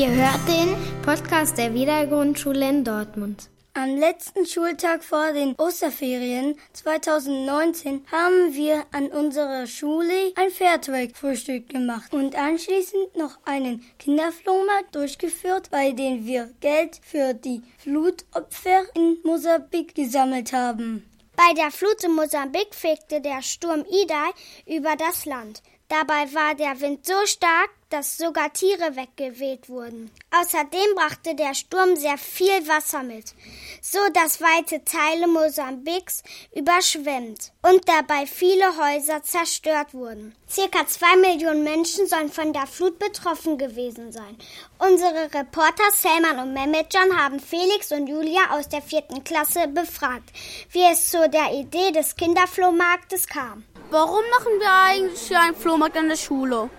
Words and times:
Ihr 0.00 0.14
hört 0.14 0.48
den 0.48 0.74
Podcast 1.02 1.58
der 1.58 1.74
Wiedergrundschule 1.74 2.66
in 2.66 2.84
Dortmund. 2.84 3.50
Am 3.74 3.98
letzten 3.98 4.46
Schultag 4.46 5.04
vor 5.04 5.34
den 5.34 5.54
Osterferien 5.56 6.54
2019 6.72 8.06
haben 8.10 8.54
wir 8.54 8.86
an 8.92 9.08
unserer 9.08 9.66
Schule 9.66 10.32
ein 10.36 10.48
Fairtrade-Frühstück 10.48 11.68
gemacht 11.68 12.14
und 12.14 12.34
anschließend 12.34 13.14
noch 13.14 13.40
einen 13.44 13.84
Kinderflohmarkt 13.98 14.94
durchgeführt, 14.94 15.68
bei 15.70 15.92
dem 15.92 16.24
wir 16.24 16.48
Geld 16.60 16.98
für 17.02 17.34
die 17.34 17.60
Flutopfer 17.76 18.84
in 18.94 19.18
Mosambik 19.22 19.94
gesammelt 19.94 20.54
haben. 20.54 21.04
Bei 21.36 21.52
der 21.52 21.70
Flut 21.70 22.02
in 22.04 22.14
Mosambik 22.14 22.74
fegte 22.74 23.20
der 23.20 23.42
Sturm 23.42 23.84
Idai 23.84 24.30
über 24.66 24.96
das 24.96 25.26
Land. 25.26 25.62
Dabei 25.90 26.32
war 26.32 26.54
der 26.54 26.80
Wind 26.80 27.04
so 27.04 27.26
stark, 27.26 27.70
dass 27.88 28.16
sogar 28.16 28.52
Tiere 28.52 28.94
weggeweht 28.94 29.68
wurden. 29.68 30.08
Außerdem 30.30 30.94
brachte 30.94 31.34
der 31.34 31.52
Sturm 31.54 31.96
sehr 31.96 32.16
viel 32.16 32.68
Wasser 32.68 33.02
mit, 33.02 33.34
so 33.82 33.98
dass 34.14 34.40
weite 34.40 34.84
Teile 34.84 35.26
Mosambiks 35.26 36.22
überschwemmt 36.54 37.50
und 37.62 37.88
dabei 37.88 38.26
viele 38.26 38.66
Häuser 38.76 39.24
zerstört 39.24 39.92
wurden. 39.92 40.36
Circa 40.48 40.86
zwei 40.86 41.16
Millionen 41.16 41.64
Menschen 41.64 42.06
sollen 42.06 42.30
von 42.30 42.52
der 42.52 42.68
Flut 42.68 43.00
betroffen 43.00 43.58
gewesen 43.58 44.12
sein. 44.12 44.36
Unsere 44.78 45.34
Reporter 45.34 45.90
Selman 45.92 46.38
und 46.38 46.54
Mehmetjan 46.54 47.18
haben 47.18 47.40
Felix 47.40 47.90
und 47.90 48.06
Julia 48.06 48.52
aus 48.52 48.68
der 48.68 48.82
vierten 48.82 49.24
Klasse 49.24 49.66
befragt, 49.66 50.30
wie 50.70 50.84
es 50.84 51.10
zu 51.10 51.28
der 51.28 51.52
Idee 51.52 51.90
des 51.90 52.14
Kinderflohmarktes 52.14 53.26
kam. 53.26 53.64
Warum 53.92 54.22
machen 54.38 54.52
wir 54.60 54.72
eigentlich 54.72 55.36
einen 55.36 55.56
Flohmarkt 55.56 55.96
an 55.96 56.08
der 56.08 56.16
Schule? 56.16 56.70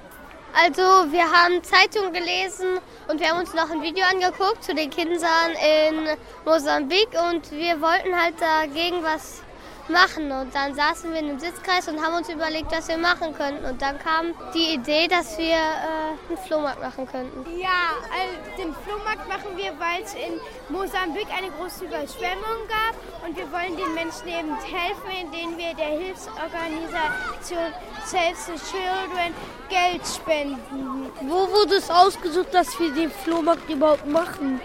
Also 0.53 0.81
wir 1.11 1.29
haben 1.29 1.61
Zeitungen 1.61 2.13
gelesen 2.13 2.79
und 3.09 3.19
wir 3.19 3.27
haben 3.27 3.39
uns 3.39 3.53
noch 3.53 3.69
ein 3.69 3.81
Video 3.81 4.05
angeguckt 4.05 4.63
zu 4.63 4.73
den 4.73 4.89
Kindern 4.89 5.51
in 5.51 6.07
Mosambik 6.45 7.09
und 7.29 7.51
wir 7.51 7.81
wollten 7.81 8.17
halt 8.17 8.35
dagegen 8.39 9.03
was 9.03 9.41
machen. 9.89 10.31
Und 10.31 10.53
dann 10.53 10.75
saßen 10.75 11.11
wir 11.11 11.19
in 11.19 11.29
einem 11.29 11.39
Sitzkreis 11.39 11.87
und 11.87 12.01
haben 12.01 12.15
uns 12.15 12.29
überlegt, 12.29 12.71
was 12.71 12.87
wir 12.87 12.97
machen 12.97 13.33
könnten. 13.33 13.65
Und 13.65 13.81
dann 13.81 13.97
kam 13.99 14.33
die 14.53 14.73
Idee, 14.73 15.07
dass 15.07 15.37
wir 15.37 15.55
äh, 15.55 16.29
einen 16.29 16.37
Flohmarkt 16.45 16.81
machen 16.81 17.07
könnten. 17.07 17.45
Ja, 17.59 17.93
also 18.11 18.61
den 18.61 18.75
Flohmarkt 18.83 19.27
machen 19.27 19.55
wir, 19.55 19.73
weil 19.79 20.03
es 20.03 20.13
in 20.13 20.39
Mosambik 20.69 21.27
eine 21.35 21.51
große 21.51 21.85
Überschwemmung 21.85 22.67
gab. 22.67 22.95
Und 23.25 23.35
wir 23.35 23.51
wollen 23.51 23.77
den 23.77 23.93
Menschen 23.93 24.27
eben 24.27 24.55
helfen, 24.57 25.11
indem 25.21 25.57
wir 25.57 25.73
der 25.75 25.99
Hilfsorganisation 25.99 27.73
Save 28.05 28.35
the 28.45 28.53
Children 28.71 29.33
Geld 29.69 30.01
spenden. 30.07 31.11
Wo 31.21 31.49
wurde 31.49 31.75
es 31.75 31.89
ausgesucht, 31.89 32.53
dass 32.53 32.79
wir 32.79 32.91
den 32.91 33.11
Flohmarkt 33.11 33.69
überhaupt 33.69 34.07
machen? 34.07 34.59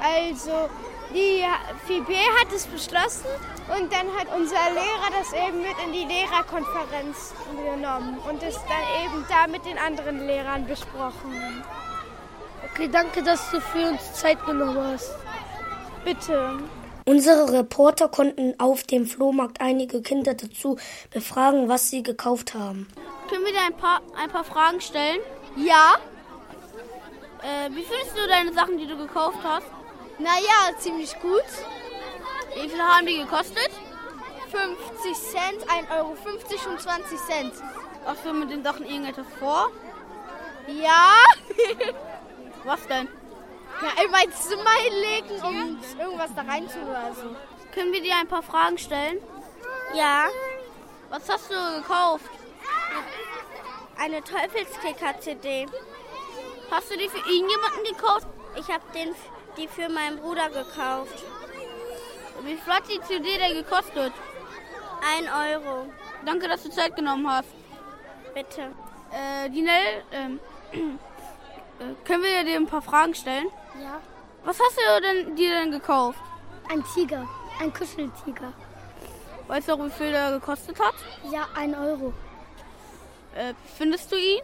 Also 0.00 0.70
die 1.12 1.44
FIB 1.86 2.08
hat 2.40 2.52
es 2.54 2.66
beschlossen 2.66 3.26
und 3.76 3.92
dann 3.92 4.08
hat 4.16 4.28
unser 4.34 4.70
Lehrer 4.70 5.10
das 5.18 5.32
eben 5.32 5.60
mit 5.60 5.76
in 5.84 5.92
die 5.92 6.04
Lehrerkonferenz 6.04 7.34
genommen 7.54 8.18
und 8.28 8.42
es 8.42 8.54
dann 8.54 9.04
eben 9.04 9.24
da 9.28 9.46
mit 9.46 9.64
den 9.64 9.78
anderen 9.78 10.26
Lehrern 10.26 10.66
besprochen. 10.66 11.62
Okay, 12.72 12.88
danke, 12.90 13.22
dass 13.22 13.50
du 13.50 13.60
für 13.60 13.88
uns 13.90 14.14
Zeit 14.14 14.44
genommen 14.44 14.78
hast. 14.92 15.14
Bitte. 16.04 16.58
Unsere 17.04 17.52
Reporter 17.52 18.08
konnten 18.08 18.54
auf 18.58 18.82
dem 18.82 19.06
Flohmarkt 19.06 19.60
einige 19.60 20.02
Kinder 20.02 20.34
dazu 20.34 20.78
befragen, 21.10 21.68
was 21.68 21.88
sie 21.88 22.02
gekauft 22.02 22.54
haben. 22.54 22.86
Können 23.28 23.44
wir 23.44 23.52
dir 23.52 23.62
ein 23.66 23.76
paar, 23.76 24.00
ein 24.16 24.30
paar 24.30 24.44
Fragen 24.44 24.80
stellen? 24.80 25.20
Ja. 25.56 25.94
Äh, 27.42 27.70
wie 27.70 27.82
findest 27.82 28.16
du 28.16 28.28
deine 28.28 28.52
Sachen, 28.52 28.78
die 28.78 28.86
du 28.86 28.96
gekauft 28.96 29.38
hast? 29.42 29.66
Naja, 30.18 30.78
ziemlich 30.78 31.18
gut. 31.20 31.44
Wie 32.60 32.68
viel 32.68 32.82
haben 32.82 33.06
die 33.06 33.18
gekostet? 33.18 33.70
50 34.50 35.14
Cent, 35.14 35.64
1,50 35.68 35.96
Euro 35.96 36.16
und 36.70 36.80
20 36.80 37.18
Cent. 37.18 37.52
Hast 38.04 38.24
du 38.24 38.32
mit 38.32 38.50
den 38.50 38.64
Sachen 38.64 38.84
irgendetwas 38.84 39.26
vor? 39.38 39.70
Ja. 40.66 41.22
Was 42.64 42.84
denn? 42.88 43.08
Ja, 43.80 44.02
in 44.02 44.10
mein 44.10 44.32
Zimmer 44.32 44.70
hinlegen 44.82 45.40
und 45.40 46.00
irgendwas 46.00 46.34
da 46.34 46.42
rein 46.42 46.68
tun 46.68 46.82
oder 46.88 47.14
so. 47.14 47.36
Können 47.72 47.92
wir 47.92 48.02
dir 48.02 48.16
ein 48.16 48.26
paar 48.26 48.42
Fragen 48.42 48.76
stellen? 48.76 49.18
Ja. 49.94 50.26
Was 51.10 51.28
hast 51.28 51.50
du 51.50 51.80
gekauft? 51.80 52.28
Eine 53.96 54.22
Teufelskicker-CD. 54.24 55.66
Hast 56.70 56.90
du 56.90 56.98
die 56.98 57.08
für 57.08 57.18
irgendjemanden 57.18 57.84
gekauft? 57.84 58.26
Ich 58.56 58.68
habe 58.68 58.82
die 59.56 59.68
für 59.68 59.88
meinen 59.88 60.18
Bruder 60.18 60.50
gekauft. 60.50 61.24
Wie 62.44 62.56
viel 62.56 62.72
hat 62.72 62.84
die 62.88 63.00
CD 63.00 63.38
denn 63.38 63.54
gekostet? 63.54 64.12
Ein 65.02 65.28
Euro. 65.28 65.86
Danke, 66.24 66.48
dass 66.48 66.62
du 66.62 66.70
Zeit 66.70 66.94
genommen 66.96 67.28
hast. 67.28 67.48
Bitte. 68.34 68.72
Äh, 69.10 69.48
Dinel, 69.50 70.04
ähm, 70.12 70.40
äh, 70.72 72.06
können 72.06 72.22
wir 72.22 72.44
dir 72.44 72.56
ein 72.56 72.66
paar 72.66 72.82
Fragen 72.82 73.14
stellen? 73.14 73.48
Ja. 73.82 74.00
Was 74.44 74.58
hast 74.60 74.76
du 74.76 75.02
denn, 75.02 75.36
dir 75.36 75.50
denn 75.50 75.70
gekauft? 75.70 76.18
Ein 76.70 76.84
Tiger, 76.94 77.26
ein 77.60 77.72
Kuscheltiger. 77.72 78.52
Weißt 79.46 79.68
du 79.68 79.72
auch, 79.72 79.84
wie 79.84 79.90
viel 79.90 80.12
der 80.12 80.32
gekostet 80.32 80.78
hat? 80.78 80.94
Ja, 81.30 81.48
ein 81.54 81.74
Euro. 81.74 82.12
Äh, 83.34 83.54
findest 83.76 84.12
du 84.12 84.16
ihn? 84.16 84.42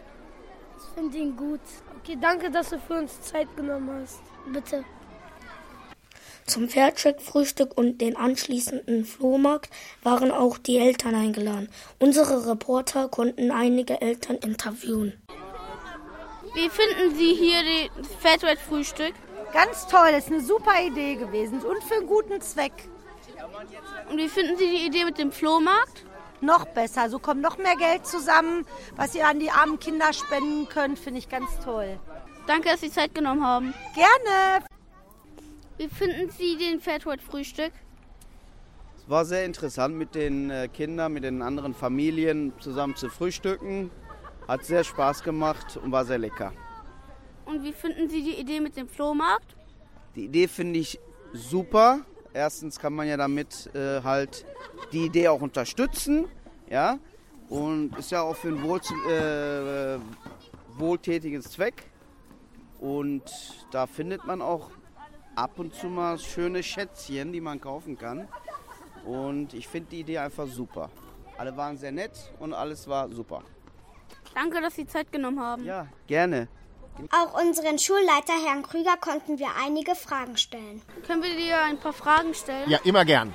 Ich 0.77 0.83
finde 0.95 1.17
ihn 1.17 1.35
gut. 1.35 1.61
Okay, 1.99 2.17
danke, 2.19 2.49
dass 2.49 2.69
du 2.69 2.79
für 2.79 2.95
uns 2.95 3.21
Zeit 3.21 3.47
genommen 3.55 4.01
hast. 4.01 4.21
Bitte. 4.47 4.83
Zum 6.45 6.69
Fairtrade-Frühstück 6.69 7.75
und 7.75 8.01
den 8.01 8.15
anschließenden 8.15 9.03
Flohmarkt 9.05 9.71
waren 10.03 10.29
auch 10.29 10.59
die 10.59 10.77
Eltern 10.77 11.15
eingeladen. 11.15 11.69
Unsere 11.97 12.47
Reporter 12.47 13.07
konnten 13.07 13.49
einige 13.49 13.99
Eltern 13.99 14.37
interviewen. 14.37 15.13
Wie 16.53 16.69
finden 16.69 17.15
Sie 17.15 17.33
hier 17.33 17.89
das 17.97 18.07
Fairtrade-Frühstück? 18.19 19.13
Ganz 19.53 19.87
toll, 19.87 20.09
ist 20.17 20.27
eine 20.27 20.41
super 20.41 20.81
Idee 20.85 21.15
gewesen 21.15 21.61
und 21.61 21.83
für 21.83 21.95
einen 21.95 22.07
guten 22.07 22.39
Zweck. 22.41 22.73
Und 24.09 24.17
wie 24.17 24.29
finden 24.29 24.55
Sie 24.57 24.69
die 24.69 24.85
Idee 24.85 25.05
mit 25.05 25.17
dem 25.17 25.31
Flohmarkt? 25.31 26.05
Noch 26.41 26.65
besser, 26.65 27.09
so 27.09 27.17
kommt 27.17 27.41
noch 27.41 27.57
mehr 27.57 27.75
Geld 27.75 28.05
zusammen, 28.05 28.67
was 28.95 29.15
ihr 29.15 29.27
an 29.27 29.39
die 29.39 29.49
armen 29.49 29.79
Kinder 29.79 30.13
spenden 30.13 30.69
könnt, 30.69 30.99
finde 30.99 31.19
ich 31.19 31.29
ganz 31.29 31.49
toll. 31.63 31.99
Danke, 32.45 32.69
dass 32.69 32.81
Sie 32.81 32.91
Zeit 32.91 33.15
genommen 33.15 33.43
haben. 33.43 33.73
Gerne. 33.95 34.65
Wie 35.77 35.89
finden 35.89 36.29
Sie 36.29 36.57
den 36.57 36.79
Fairtrade-Frühstück? 36.79 37.73
Es 38.97 39.09
war 39.09 39.25
sehr 39.25 39.45
interessant 39.45 39.95
mit 39.95 40.15
den 40.15 40.49
äh, 40.49 40.69
Kindern, 40.71 41.13
mit 41.13 41.23
den 41.23 41.41
anderen 41.41 41.73
Familien 41.73 42.53
zusammen 42.59 42.95
zu 42.95 43.09
frühstücken. 43.09 43.91
Hat 44.47 44.63
sehr 44.63 44.83
Spaß 44.83 45.23
gemacht 45.23 45.77
und 45.77 45.91
war 45.91 46.05
sehr 46.05 46.17
lecker. 46.17 46.53
Und 47.45 47.63
wie 47.63 47.73
finden 47.73 48.09
Sie 48.09 48.23
die 48.23 48.39
Idee 48.39 48.61
mit 48.61 48.77
dem 48.77 48.87
Flohmarkt? 48.87 49.55
Die 50.15 50.25
Idee 50.25 50.47
finde 50.47 50.79
ich 50.79 50.99
super. 51.33 51.99
Erstens 52.33 52.79
kann 52.79 52.93
man 52.93 53.07
ja 53.07 53.17
damit 53.17 53.69
äh, 53.75 54.01
halt 54.01 54.45
die 54.91 55.05
Idee 55.05 55.27
auch 55.27 55.41
unterstützen, 55.41 56.27
ja, 56.69 56.99
und 57.49 57.97
ist 57.97 58.11
ja 58.11 58.21
auch 58.21 58.35
für 58.35 58.49
einen 58.49 58.63
wohl, 58.63 58.79
äh, 59.09 59.99
wohltätigen 60.77 61.41
Zweck. 61.41 61.83
Und 62.79 63.23
da 63.71 63.87
findet 63.87 64.25
man 64.25 64.41
auch 64.41 64.69
ab 65.35 65.59
und 65.59 65.73
zu 65.75 65.87
mal 65.87 66.17
schöne 66.17 66.63
Schätzchen, 66.63 67.31
die 67.31 67.41
man 67.41 67.59
kaufen 67.59 67.97
kann. 67.97 68.27
Und 69.05 69.53
ich 69.53 69.67
finde 69.67 69.89
die 69.91 69.99
Idee 69.99 70.17
einfach 70.19 70.47
super. 70.47 70.89
Alle 71.37 71.55
waren 71.55 71.77
sehr 71.77 71.91
nett 71.91 72.11
und 72.39 72.53
alles 72.53 72.87
war 72.87 73.09
super. 73.09 73.43
Danke, 74.33 74.61
dass 74.61 74.75
Sie 74.75 74.87
Zeit 74.87 75.11
genommen 75.11 75.39
haben. 75.39 75.63
Ja, 75.63 75.87
gerne. 76.07 76.47
Auch 77.11 77.39
unseren 77.41 77.77
Schulleiter 77.77 78.33
Herrn 78.45 78.63
Krüger 78.63 78.95
konnten 78.99 79.37
wir 79.37 79.49
einige 79.61 79.95
Fragen 79.95 80.37
stellen. 80.37 80.81
Können 81.05 81.21
wir 81.23 81.35
dir 81.35 81.61
ein 81.63 81.77
paar 81.77 81.93
Fragen 81.93 82.33
stellen? 82.33 82.69
Ja, 82.69 82.79
immer 82.83 83.03
gern. 83.03 83.33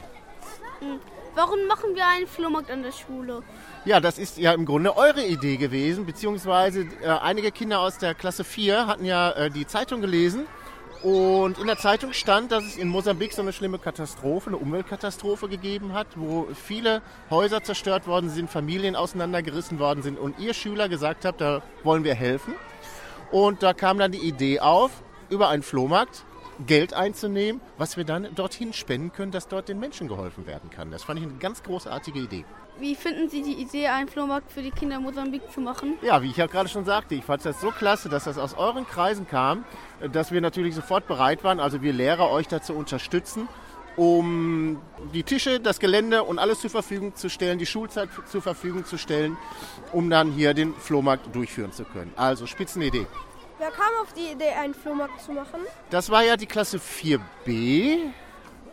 Warum 1.34 1.66
machen 1.66 1.94
wir 1.94 2.06
einen 2.06 2.26
Flohmarkt 2.26 2.70
an 2.70 2.82
der 2.82 2.92
Schule? 2.92 3.42
Ja, 3.84 4.00
das 4.00 4.18
ist 4.18 4.38
ja 4.38 4.52
im 4.52 4.64
Grunde 4.64 4.96
eure 4.96 5.24
Idee 5.24 5.58
gewesen, 5.58 6.06
beziehungsweise 6.06 6.88
äh, 7.02 7.08
einige 7.08 7.52
Kinder 7.52 7.80
aus 7.80 7.98
der 7.98 8.14
Klasse 8.14 8.44
4 8.44 8.86
hatten 8.86 9.04
ja 9.04 9.30
äh, 9.32 9.50
die 9.50 9.66
Zeitung 9.66 10.00
gelesen 10.00 10.46
und 11.02 11.58
in 11.58 11.66
der 11.66 11.78
Zeitung 11.78 12.12
stand, 12.12 12.52
dass 12.52 12.64
es 12.64 12.76
in 12.76 12.88
Mosambik 12.88 13.32
so 13.32 13.40
eine 13.40 13.52
schlimme 13.52 13.78
Katastrophe, 13.78 14.50
eine 14.50 14.58
Umweltkatastrophe 14.58 15.48
gegeben 15.48 15.94
hat, 15.94 16.06
wo 16.16 16.48
viele 16.54 17.00
Häuser 17.30 17.62
zerstört 17.62 18.06
worden 18.06 18.28
sind, 18.28 18.50
Familien 18.50 18.96
auseinandergerissen 18.96 19.78
worden 19.78 20.02
sind 20.02 20.18
und 20.18 20.38
ihr 20.38 20.52
Schüler 20.52 20.88
gesagt 20.88 21.24
habt, 21.24 21.40
da 21.40 21.62
wollen 21.84 22.04
wir 22.04 22.14
helfen. 22.14 22.54
Und 23.30 23.62
da 23.62 23.72
kam 23.72 23.98
dann 23.98 24.12
die 24.12 24.18
Idee 24.18 24.60
auf, 24.60 24.90
über 25.30 25.48
einen 25.48 25.62
Flohmarkt 25.62 26.24
Geld 26.66 26.94
einzunehmen, 26.94 27.60
was 27.78 27.96
wir 27.96 28.04
dann 28.04 28.28
dorthin 28.34 28.72
spenden 28.72 29.12
können, 29.12 29.32
dass 29.32 29.48
dort 29.48 29.68
den 29.68 29.78
Menschen 29.78 30.08
geholfen 30.08 30.46
werden 30.46 30.70
kann. 30.70 30.90
Das 30.90 31.04
fand 31.04 31.18
ich 31.18 31.26
eine 31.26 31.34
ganz 31.34 31.62
großartige 31.62 32.18
Idee. 32.18 32.44
Wie 32.78 32.94
finden 32.94 33.28
Sie 33.28 33.42
die 33.42 33.54
Idee, 33.54 33.88
einen 33.88 34.08
Flohmarkt 34.08 34.50
für 34.50 34.62
die 34.62 34.70
Kinder 34.70 34.96
in 34.96 35.02
Mosambik 35.02 35.42
zu 35.52 35.60
machen? 35.60 35.98
Ja, 36.02 36.22
wie 36.22 36.28
ich 36.28 36.36
ja 36.36 36.46
gerade 36.46 36.68
schon 36.68 36.84
sagte, 36.84 37.14
ich 37.14 37.24
fand 37.24 37.44
das 37.44 37.60
so 37.60 37.70
klasse, 37.70 38.08
dass 38.08 38.24
das 38.24 38.38
aus 38.38 38.54
euren 38.54 38.86
Kreisen 38.86 39.26
kam, 39.26 39.64
dass 40.12 40.32
wir 40.32 40.40
natürlich 40.40 40.74
sofort 40.74 41.06
bereit 41.06 41.44
waren, 41.44 41.60
also 41.60 41.82
wir 41.82 41.92
Lehrer 41.92 42.30
euch 42.30 42.48
dazu 42.48 42.72
unterstützen, 42.72 43.48
um 43.96 44.80
die 45.12 45.24
Tische, 45.24 45.60
das 45.60 45.78
Gelände 45.78 46.22
und 46.22 46.38
alles 46.38 46.60
zur 46.60 46.70
Verfügung 46.70 47.14
zu 47.16 47.28
stellen, 47.28 47.58
die 47.58 47.66
Schulzeit 47.66 48.08
zur 48.30 48.40
Verfügung 48.40 48.86
zu 48.86 48.96
stellen, 48.96 49.36
um 49.92 50.08
dann 50.08 50.32
hier 50.32 50.54
den 50.54 50.72
Flohmarkt 50.74 51.34
durchführen 51.34 51.72
zu 51.72 51.84
können. 51.84 52.12
Also 52.16 52.46
Spitzenidee. 52.46 53.06
Wer 53.60 53.70
kam 53.72 53.90
auf 54.00 54.14
die 54.14 54.32
Idee, 54.32 54.52
einen 54.58 54.72
Flohmarkt 54.72 55.20
zu 55.20 55.32
machen? 55.32 55.60
Das 55.90 56.08
war 56.08 56.24
ja 56.24 56.38
die 56.38 56.46
Klasse 56.46 56.78
4b, 56.78 58.10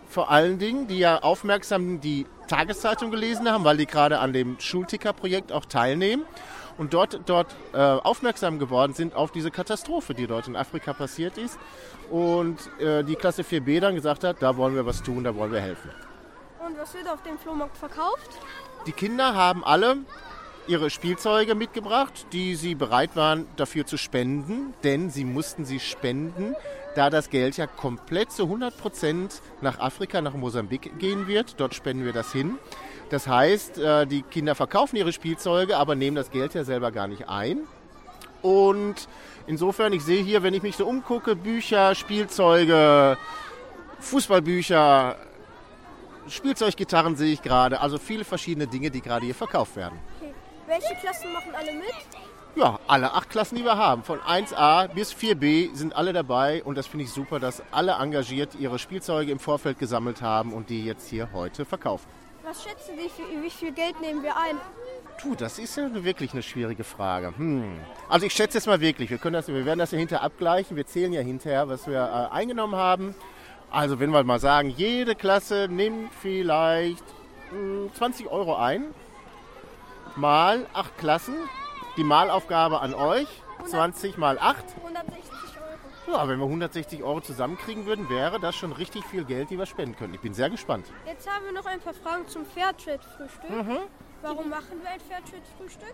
vor 0.08 0.32
allen 0.32 0.60
Dingen, 0.60 0.88
die 0.88 1.00
ja 1.00 1.20
aufmerksam 1.20 2.00
die 2.00 2.26
Tageszeitung 2.48 3.12
gelesen 3.12 3.52
haben, 3.52 3.66
weil 3.66 3.76
die 3.76 3.86
gerade 3.86 4.20
an 4.20 4.32
dem 4.32 4.58
Schulticker-Projekt 4.62 5.52
auch 5.52 5.66
teilnehmen 5.66 6.24
und 6.78 6.94
dort, 6.94 7.20
dort 7.26 7.54
äh, 7.74 7.80
aufmerksam 7.80 8.60
geworden 8.60 8.94
sind 8.94 9.14
auf 9.14 9.32
diese 9.32 9.52
Katastrophe, 9.52 10.14
die 10.14 10.26
dort 10.26 10.48
in 10.48 10.56
Afrika 10.56 10.94
passiert 10.94 11.38
ist. 11.38 11.60
Und 12.10 12.58
äh, 12.80 13.04
die 13.04 13.18
Klasse 13.18 13.42
4b 13.42 13.82
dann 13.82 13.94
gesagt 13.94 14.24
hat, 14.24 14.38
da 14.42 14.56
wollen 14.56 14.74
wir 14.74 14.86
was 14.86 15.04
tun, 15.04 15.26
da 15.26 15.36
wollen 15.36 15.52
wir 15.52 15.60
helfen. 15.60 15.92
Und 16.66 16.78
was 16.78 16.94
wird 16.94 17.10
auf 17.10 17.22
dem 17.24 17.38
Flohmarkt 17.38 17.76
verkauft? 17.76 18.40
Die 18.86 18.94
Kinder 18.94 19.36
haben 19.36 19.66
alle 19.66 19.98
ihre 20.68 20.90
Spielzeuge 20.90 21.56
mitgebracht, 21.56 22.28
die 22.34 22.56
sie 22.56 22.76
bereit 22.76 23.16
waren 23.16 23.46
dafür 23.56 23.86
zu 23.86 23.98
spenden, 23.98 24.74
denn 24.84 25.10
sie 25.10 25.26
mussten 25.26 25.66
sie 25.66 25.80
spenden, 25.80 26.56
da 26.96 27.10
das 27.10 27.30
Geld 27.30 27.58
ja 27.58 27.68
komplett 27.68 28.32
zu 28.32 28.44
100 28.44 28.78
Prozent 28.78 29.42
nach 29.62 29.80
Afrika, 29.80 30.22
nach 30.22 30.34
Mosambik 30.34 31.00
gehen 31.00 31.28
wird. 31.28 31.60
Dort 31.60 31.76
spenden 31.76 32.06
wir 32.06 32.14
das 32.14 32.32
hin. 32.32 32.58
Das 33.10 33.28
heißt, 33.28 33.78
äh, 33.78 34.06
die 34.06 34.22
Kinder 34.24 34.56
verkaufen 34.56 34.98
ihre 34.98 35.14
Spielzeuge, 35.14 35.78
aber 35.78 35.96
nehmen 35.96 36.16
das 36.16 36.32
Geld 36.32 36.54
ja 36.54 36.64
selber 36.64 36.92
gar 36.92 37.08
nicht 37.08 37.30
ein. 37.30 37.60
Und 38.42 39.08
insofern, 39.46 39.94
ich 39.94 40.04
sehe 40.04 40.24
hier, 40.24 40.44
wenn 40.44 40.54
ich 40.54 40.64
mich 40.64 40.76
so 40.76 40.86
umgucke, 40.86 41.36
Bücher, 41.36 41.96
Spielzeuge, 41.96 43.18
Fußballbücher, 44.00 45.18
Spielzeuggitarren 46.30 47.16
sehe 47.16 47.34
ich 47.34 47.42
gerade. 47.42 47.80
Also 47.80 47.98
viele 47.98 48.26
verschiedene 48.26 48.68
Dinge, 48.68 48.92
die 48.92 49.02
gerade 49.02 49.26
hier 49.26 49.36
verkauft 49.36 49.76
werden. 49.76 49.98
Welche 50.68 50.96
Klassen 50.96 51.32
machen 51.32 51.56
alle 51.56 51.72
mit? 51.72 51.94
Ja, 52.58 52.78
alle 52.88 53.14
acht 53.14 53.30
Klassen, 53.30 53.56
die 53.56 53.64
wir 53.64 53.78
haben. 53.78 54.04
Von 54.04 54.20
1a 54.20 54.90
bis 54.90 55.14
4b 55.14 55.74
sind 55.74 55.96
alle 55.96 56.12
dabei. 56.12 56.62
Und 56.64 56.78
das 56.78 56.88
finde 56.88 57.06
ich 57.06 57.12
super, 57.12 57.40
dass 57.40 57.64
alle 57.72 57.94
engagiert 57.94 58.54
ihre 58.60 58.78
Spielzeuge 58.78 59.32
im 59.32 59.40
Vorfeld 59.40 59.80
gesammelt 59.80 60.22
haben 60.22 60.52
und 60.52 60.70
die 60.70 60.84
jetzt 60.84 61.08
hier 61.08 61.30
heute 61.32 61.64
verkaufen. 61.64 62.08
Was 62.44 62.64
schätzen 62.64 62.96
Sie, 62.98 63.42
wie 63.42 63.50
viel 63.50 63.72
Geld 63.72 64.02
nehmen 64.02 64.22
wir 64.24 64.36
ein? 64.36 64.58
Tu, 65.22 65.36
das 65.36 65.58
ist 65.58 65.78
ja 65.78 66.04
wirklich 66.04 66.34
eine 66.34 66.44
schwierige 66.44 66.84
Frage. 66.84 67.34
Hm. 67.38 67.80
Also 68.10 68.26
ich 68.26 68.34
schätze 68.34 68.58
jetzt 68.58 68.68
mal 68.68 68.82
wirklich, 68.82 69.10
wir, 69.10 69.20
können 69.20 69.34
das, 69.34 69.48
wir 69.48 69.66
werden 69.66 69.80
das 69.80 69.92
ja 69.92 69.98
hinterher 69.98 70.26
abgleichen. 70.26 70.76
Wir 70.76 70.86
zählen 70.86 71.14
ja 71.14 71.22
hinterher, 71.22 71.70
was 71.70 71.88
wir 71.88 72.30
äh, 72.32 72.36
eingenommen 72.36 72.76
haben. 72.76 73.16
Also 73.72 74.00
wenn 74.00 74.10
wir 74.10 74.24
mal 74.24 74.40
sagen, 74.40 74.70
jede 74.70 75.16
Klasse 75.16 75.68
nimmt 75.70 76.12
vielleicht 76.22 77.06
mh, 77.52 77.94
20 77.94 78.28
Euro 78.28 78.56
ein, 78.56 78.94
mal 80.18 80.66
acht 80.74 80.98
Klassen. 80.98 81.36
Die 81.98 82.04
Malaufgabe 82.04 82.82
an 82.82 82.94
euch, 82.94 83.28
20 83.66 84.18
mal 84.18 84.38
8. 84.40 84.64
160 84.84 85.32
Euro. 86.08 86.18
Ja, 86.18 86.28
wenn 86.28 86.40
wir 86.40 86.46
160 86.46 87.04
Euro 87.04 87.22
zusammenkriegen 87.22 87.86
würden, 87.86 88.10
wäre 88.10 88.40
das 88.40 88.56
schon 88.56 88.72
richtig 88.72 89.04
viel 89.06 89.26
Geld, 89.26 89.50
die 89.50 89.58
wir 89.58 89.66
spenden 89.66 89.96
können. 89.96 90.14
Ich 90.14 90.22
bin 90.22 90.34
sehr 90.34 90.50
gespannt. 90.50 90.86
Jetzt 91.06 91.28
haben 91.30 91.46
wir 91.46 91.54
noch 91.54 91.66
ein 91.66 91.80
paar 91.80 91.94
Fragen 91.94 92.28
zum 92.28 92.46
Fairtrade-Frühstück. 92.46 93.50
Mhm. 93.50 93.80
Warum 94.22 94.50
machen 94.50 94.82
wir 94.82 94.90
ein 94.90 95.00
Fairtrade-Frühstück? 95.00 95.94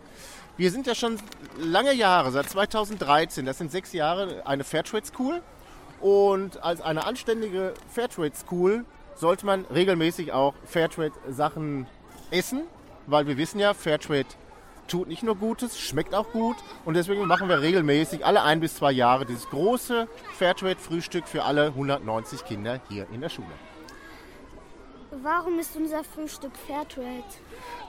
Wir 0.57 0.71
sind 0.71 0.87
ja 0.87 0.95
schon 0.95 1.19
lange 1.57 1.93
Jahre, 1.93 2.31
seit 2.31 2.49
2013, 2.49 3.45
das 3.45 3.57
sind 3.57 3.71
sechs 3.71 3.93
Jahre, 3.93 4.45
eine 4.45 4.63
Fairtrade 4.63 5.05
School. 5.05 5.41
Und 5.99 6.61
als 6.61 6.81
eine 6.81 7.05
anständige 7.05 7.73
Fairtrade 7.87 8.35
School 8.35 8.85
sollte 9.15 9.45
man 9.45 9.65
regelmäßig 9.65 10.33
auch 10.33 10.53
Fairtrade 10.65 11.13
Sachen 11.29 11.87
essen, 12.29 12.63
weil 13.07 13.27
wir 13.27 13.37
wissen 13.37 13.59
ja, 13.59 13.73
Fairtrade 13.73 14.27
tut 14.87 15.07
nicht 15.07 15.23
nur 15.23 15.35
Gutes, 15.35 15.79
schmeckt 15.79 16.13
auch 16.13 16.31
gut. 16.31 16.57
Und 16.85 16.95
deswegen 16.95 17.25
machen 17.25 17.49
wir 17.49 17.61
regelmäßig 17.61 18.25
alle 18.25 18.43
ein 18.43 18.59
bis 18.59 18.75
zwei 18.75 18.91
Jahre 18.91 19.25
dieses 19.25 19.49
große 19.49 20.07
Fairtrade-Frühstück 20.37 21.27
für 21.27 21.43
alle 21.43 21.67
190 21.67 22.45
Kinder 22.45 22.79
hier 22.89 23.07
in 23.11 23.21
der 23.21 23.29
Schule. 23.29 23.47
Warum 25.21 25.59
ist 25.59 25.75
unser 25.75 26.03
Frühstück 26.03 26.53
Fairtrade? 26.67 27.23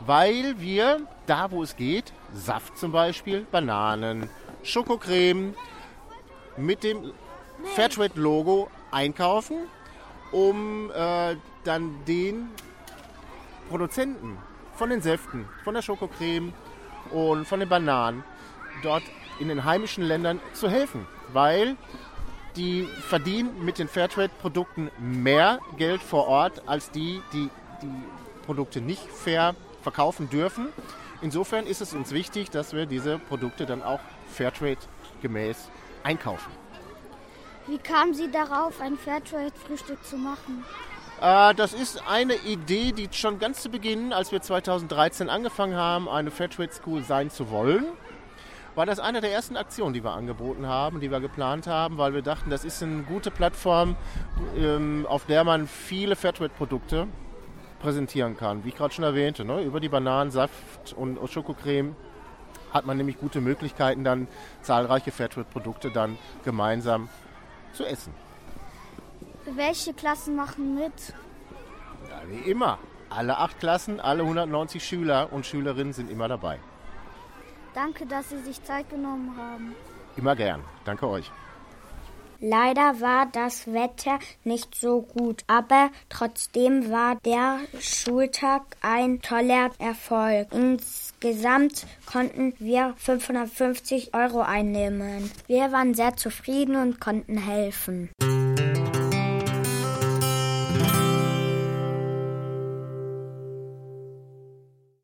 Weil 0.05 0.61
wir 0.61 1.01
da, 1.27 1.51
wo 1.51 1.63
es 1.63 1.75
geht, 1.77 2.13
Saft 2.35 2.77
zum 2.79 2.93
Beispiel, 2.93 3.47
Bananen, 3.51 4.29
Schokocreme 4.63 5.55
mit 6.57 6.85
dem 6.85 7.13
Fairtrade-Logo 7.75 8.69
einkaufen, 8.91 9.57
um 10.33 10.91
äh, 10.91 11.37
dann 11.65 12.05
den 12.07 12.51
Produzenten 13.71 14.37
von 14.77 14.91
den 14.91 15.03
Säften, 15.03 15.49
von 15.63 15.75
der 15.75 15.83
Schokocreme 15.83 16.53
und 17.11 17.47
von 17.47 17.61
den 17.61 17.69
Bananen 17.69 18.25
dort 18.83 19.03
in 19.39 19.49
den 19.49 19.65
heimischen 19.65 20.05
Ländern 20.05 20.41
zu 20.53 20.69
helfen, 20.69 21.07
weil 21.33 21.77
die 22.57 22.89
verdienen 23.09 23.65
mit 23.65 23.79
den 23.79 23.89
Fairtrade-Produkten 23.89 24.91
mehr 24.99 25.59
Geld 25.77 26.03
vor 26.03 26.29
Ort 26.29 26.63
als 26.67 26.91
die, 26.91 27.21
die 27.33 27.51
die 27.83 27.91
Produkte 28.47 28.81
nicht 28.81 29.03
fair 29.11 29.55
verkaufen 29.83 30.31
dürfen. 30.31 30.69
Insofern 31.21 31.67
ist 31.67 31.81
es 31.81 31.95
uns 31.95 32.13
wichtig, 32.13 32.51
dass 32.51 32.73
wir 32.73 32.87
diese 32.87 33.19
Produkte 33.19 33.67
dann 33.67 33.83
auch 33.83 34.01
Fairtrade 34.29 34.79
gemäß 35.23 35.69
einkaufen. 36.03 36.51
Wie 37.67 37.79
kamen 37.79 38.13
Sie 38.15 38.31
darauf, 38.31 38.81
ein 38.81 38.99
Fairtrade-Frühstück 38.99 40.05
zu 40.05 40.17
machen? 40.17 40.65
Äh, 41.21 41.55
das 41.55 41.73
ist 41.73 42.03
eine 42.09 42.35
Idee, 42.35 42.93
die 42.93 43.09
schon 43.13 43.39
ganz 43.39 43.63
zu 43.63 43.69
Beginn, 43.69 44.13
als 44.13 44.33
wir 44.33 44.41
2013 44.41 45.29
angefangen 45.29 45.77
haben, 45.77 46.09
eine 46.09 46.31
Fairtrade 46.31 46.73
School 46.73 47.03
sein 47.03 47.31
zu 47.31 47.51
wollen, 47.51 47.85
war 48.75 48.87
das 48.87 48.99
eine 48.99 49.21
der 49.21 49.33
ersten 49.33 49.57
Aktionen, 49.57 49.95
die 49.95 50.03
wir 50.03 50.13
angeboten 50.13 50.67
haben, 50.67 51.01
die 51.01 51.11
wir 51.11 51.21
geplant 51.21 51.67
haben, 51.67 51.97
weil 51.97 52.13
wir 52.13 52.23
dachten, 52.23 52.51
das 52.51 52.65
ist 52.65 52.83
eine 52.83 53.03
gute 53.03 53.31
Plattform, 53.31 53.95
ähm, 54.57 55.07
auf 55.09 55.27
der 55.27 55.45
man 55.45 55.69
viele 55.69 56.17
Fairtrade-Produkte 56.17 57.07
präsentieren 57.81 58.37
kann. 58.37 58.65
Wie 58.65 58.71
ich 58.71 58.77
gerade 58.77 58.93
schon 58.93 59.05
erwähnte, 59.05 59.45
ne? 59.45 59.63
über 59.63 59.79
die 59.79 59.89
Bananen, 59.89 60.33
Saft 60.33 60.93
und 60.97 61.19
Schokocreme 61.31 61.95
hat 62.73 62.87
man 62.87 62.97
nämlich 62.97 63.19
gute 63.21 63.41
Möglichkeiten, 63.41 64.03
dann 64.03 64.27
zahlreiche 64.63 65.13
Fairtrade-Produkte 65.13 65.93
dann 65.93 66.19
gemeinsam 66.45 67.09
zu 67.73 67.85
essen. 67.85 68.13
Welche 69.47 69.93
Klassen 69.93 70.37
machen 70.37 70.75
mit? 70.75 71.15
Ja, 72.09 72.23
wie 72.29 72.51
immer. 72.51 72.79
Alle 73.11 73.39
acht 73.39 73.61
Klassen, 73.61 74.01
alle 74.01 74.23
190 74.23 74.83
Schüler 74.85 75.33
und 75.33 75.47
Schülerinnen 75.47 75.93
sind 75.93 76.11
immer 76.11 76.29
dabei. 76.29 76.59
Danke, 77.75 78.07
dass 78.07 78.31
Sie 78.31 78.41
sich 78.41 78.63
Zeit 78.65 78.89
genommen 78.89 79.37
haben. 79.37 79.75
Immer 80.17 80.35
gern. 80.37 80.63
Danke 80.85 81.09
euch. 81.09 81.31
Leider 82.41 83.01
war 83.01 83.27
das 83.33 83.73
Wetter 83.73 84.19
nicht 84.43 84.75
so 84.75 85.03
gut, 85.03 85.45
aber 85.47 85.91
trotzdem 86.09 86.91
war 86.91 87.17
der 87.25 87.61
Schultag 87.81 88.63
ein 88.83 89.23
toller 89.23 89.71
Erfolg. 89.79 90.49
Insgesamt 90.53 91.87
konnten 92.05 92.53
wir 92.59 92.95
550 92.99 94.15
Euro 94.15 94.43
einnehmen. 94.43 95.31
Wir 95.47 95.73
waren 95.73 95.95
sehr 95.95 96.17
zufrieden 96.17 96.77
und 96.77 97.01
konnten 97.01 97.39
helfen. 97.39 98.11